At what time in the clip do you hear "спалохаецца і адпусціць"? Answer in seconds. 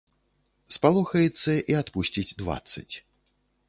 0.77-2.29